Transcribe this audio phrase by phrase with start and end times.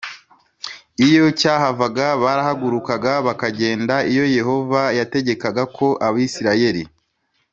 [1.07, 6.83] Iyo cyahavaga barahagurukaga bakagenda iyo yehova yategekaga ko abisirayeli